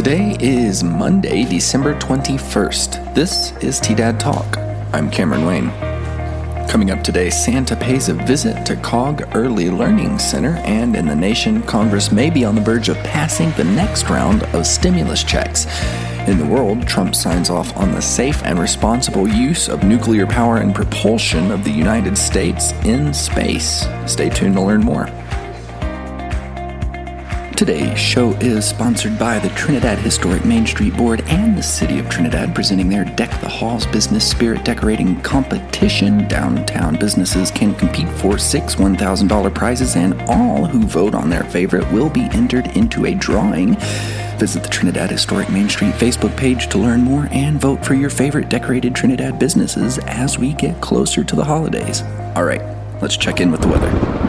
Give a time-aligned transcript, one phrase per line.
[0.00, 3.14] Today is Monday, December 21st.
[3.14, 4.56] This is T Dad Talk.
[4.94, 5.68] I'm Cameron Wayne.
[6.70, 11.14] Coming up today, Santa pays a visit to COG Early Learning Center, and in the
[11.14, 15.66] nation, Congress may be on the verge of passing the next round of stimulus checks.
[16.26, 20.56] In the world, Trump signs off on the safe and responsible use of nuclear power
[20.56, 23.86] and propulsion of the United States in space.
[24.06, 25.10] Stay tuned to learn more.
[27.60, 32.08] Today's show is sponsored by the Trinidad Historic Main Street Board and the City of
[32.08, 36.26] Trinidad, presenting their Deck the Halls Business Spirit Decorating Competition.
[36.26, 41.86] Downtown businesses can compete for six $1,000 prizes, and all who vote on their favorite
[41.92, 43.74] will be entered into a drawing.
[44.38, 48.08] Visit the Trinidad Historic Main Street Facebook page to learn more and vote for your
[48.08, 52.00] favorite decorated Trinidad businesses as we get closer to the holidays.
[52.34, 52.62] All right,
[53.02, 54.19] let's check in with the weather.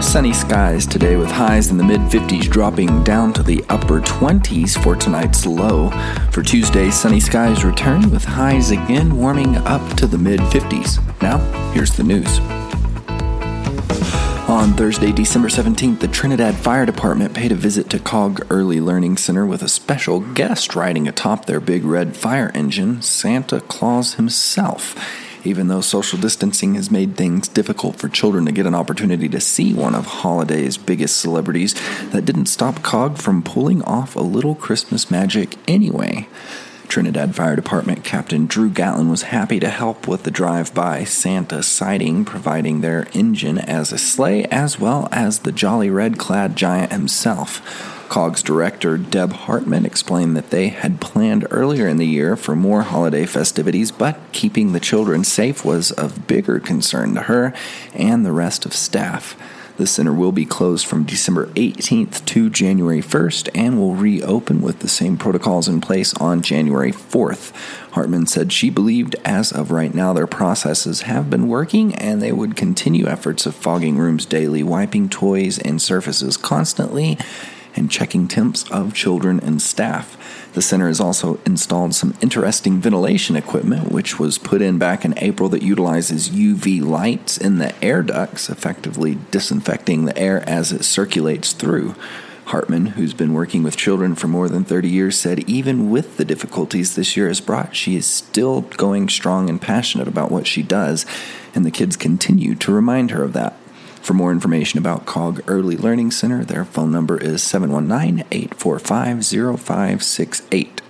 [0.00, 4.82] Sunny skies today with highs in the mid 50s dropping down to the upper 20s
[4.82, 5.90] for tonight's low.
[6.32, 10.98] For Tuesday, sunny skies return with highs again warming up to the mid 50s.
[11.20, 11.38] Now,
[11.72, 12.40] here's the news.
[14.48, 19.16] On Thursday, December 17th, the Trinidad Fire Department paid a visit to COG Early Learning
[19.16, 24.96] Center with a special guest riding atop their big red fire engine, Santa Claus himself
[25.44, 29.40] even though social distancing has made things difficult for children to get an opportunity to
[29.40, 31.74] see one of holiday's biggest celebrities,
[32.10, 36.28] that didn't stop COG from pulling off a little Christmas magic anyway.
[36.88, 41.62] Trinidad Fire Department Captain Drew Gatlin was happy to help with the drive by Santa
[41.62, 46.90] sighting, providing their engine as a sleigh as well as the jolly red clad giant
[46.90, 47.99] himself.
[48.10, 52.82] COG's director, Deb Hartman, explained that they had planned earlier in the year for more
[52.82, 57.54] holiday festivities, but keeping the children safe was of bigger concern to her
[57.94, 59.40] and the rest of staff.
[59.76, 64.80] The center will be closed from December 18th to January 1st and will reopen with
[64.80, 67.52] the same protocols in place on January 4th.
[67.92, 72.32] Hartman said she believed as of right now their processes have been working and they
[72.32, 77.16] would continue efforts of fogging rooms daily, wiping toys and surfaces constantly
[77.76, 80.16] and checking temps of children and staff.
[80.52, 85.16] The center has also installed some interesting ventilation equipment, which was put in back in
[85.18, 90.84] April, that utilizes UV lights in the air ducts, effectively disinfecting the air as it
[90.84, 91.94] circulates through.
[92.46, 96.24] Hartman, who's been working with children for more than 30 years, said even with the
[96.24, 100.60] difficulties this year has brought, she is still going strong and passionate about what she
[100.60, 101.06] does,
[101.54, 103.56] and the kids continue to remind her of that.
[104.02, 109.24] For more information about COG Early Learning Center, their phone number is 719 845
[109.60, 110.82] 0568.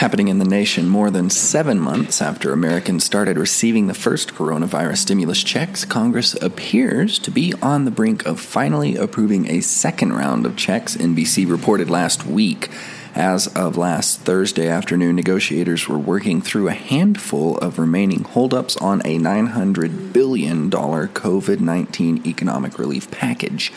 [0.00, 4.98] Happening in the nation more than seven months after Americans started receiving the first coronavirus
[4.98, 10.46] stimulus checks, Congress appears to be on the brink of finally approving a second round
[10.46, 12.70] of checks, NBC reported last week.
[13.14, 19.00] As of last Thursday afternoon, negotiators were working through a handful of remaining holdups on
[19.00, 23.72] a $900 billion COVID 19 economic relief package.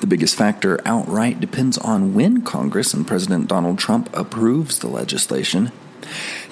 [0.00, 5.70] The biggest factor outright depends on when Congress and President Donald Trump approves the legislation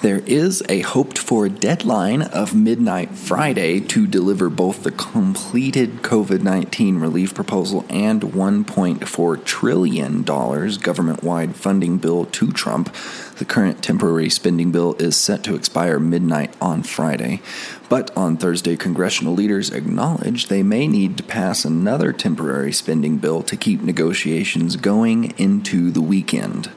[0.01, 6.43] there is a hoped for deadline of midnight Friday to deliver both the completed COVID
[6.43, 12.93] 19 relief proposal and $1.4 trillion government wide funding bill to Trump.
[13.39, 17.41] The current temporary spending bill is set to expire midnight on Friday.
[17.89, 23.41] But on Thursday, congressional leaders acknowledged they may need to pass another temporary spending bill
[23.43, 26.71] to keep negotiations going into the weekend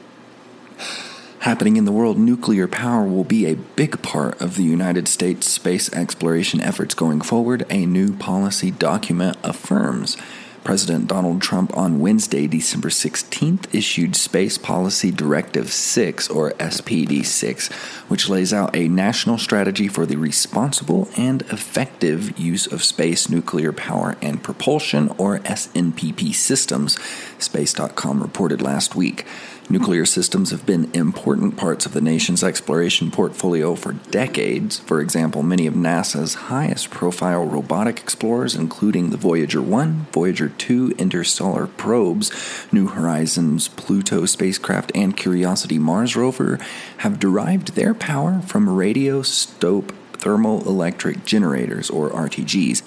[1.41, 5.47] happening in the world, nuclear power will be a big part of the United States
[5.47, 10.17] space exploration efforts going forward, a new policy document affirms.
[10.63, 17.69] President Donald Trump on Wednesday, December 16th, issued Space Policy Directive 6, or SPD 6,
[18.07, 23.71] which lays out a national strategy for the responsible and effective use of space nuclear
[23.71, 26.99] power and propulsion, or SNPP systems,
[27.39, 29.25] Space.com reported last week.
[29.71, 34.79] Nuclear systems have been important parts of the nation's exploration portfolio for decades.
[34.79, 40.95] For example, many of NASA's highest profile robotic explorers, including the Voyager 1, Voyager 2
[40.97, 42.33] interstellar probes,
[42.73, 46.59] New Horizons Pluto spacecraft, and Curiosity Mars rover,
[46.97, 52.81] have derived their power from radioisotope thermoelectric generators, or RTGs,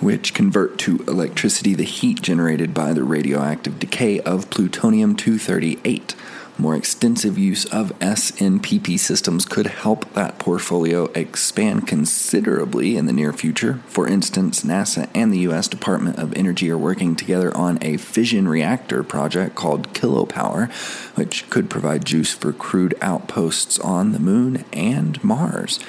[0.00, 6.14] which convert to electricity the heat generated by the radioactive decay of plutonium 238.
[6.56, 13.32] More extensive use of SNPP systems could help that portfolio expand considerably in the near
[13.32, 13.80] future.
[13.88, 15.66] For instance, NASA and the U.S.
[15.66, 20.70] Department of Energy are working together on a fission reactor project called Kilopower,
[21.16, 25.80] which could provide juice for crewed outposts on the Moon and Mars.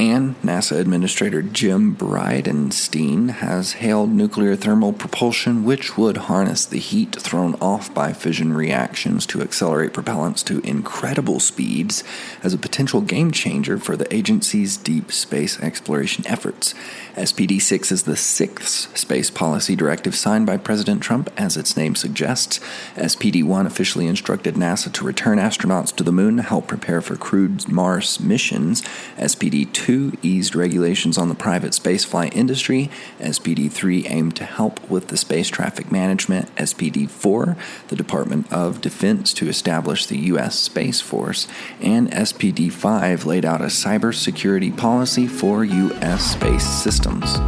[0.00, 7.16] And NASA Administrator Jim Bridenstine has hailed nuclear thermal propulsion, which would harness the heat
[7.16, 12.04] thrown off by fission reactions to accelerate propellants to incredible speeds,
[12.44, 16.76] as a potential game changer for the agency's deep space exploration efforts.
[17.16, 21.96] SPD 6 is the sixth space policy directive signed by President Trump, as its name
[21.96, 22.60] suggests.
[22.94, 27.16] SPD 1 officially instructed NASA to return astronauts to the moon to help prepare for
[27.16, 28.82] crewed Mars missions.
[29.16, 32.90] SPD 2 2 eased regulations on the private spaceflight industry.
[33.20, 36.54] SPD 3 aimed to help with the space traffic management.
[36.56, 37.56] SPD 4,
[37.88, 40.58] the Department of Defense to establish the U.S.
[40.58, 41.48] Space Force.
[41.80, 46.32] And SPD 5 laid out a cybersecurity policy for U.S.
[46.32, 47.38] space systems.